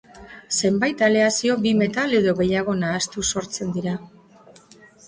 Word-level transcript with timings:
Zenbait 0.61 1.03
aleazio 1.07 1.59
bi 1.67 1.75
metal 1.83 2.17
edo 2.23 2.35
gehiago 2.43 2.77
nahastuz 2.81 3.29
sortzen 3.35 3.79
dira. 3.79 3.97